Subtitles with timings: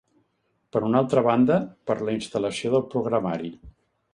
[0.75, 1.57] Per una altra banda,
[1.91, 3.53] per la instal·lació del programari.